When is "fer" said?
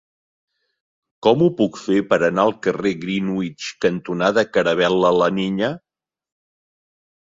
1.81-1.97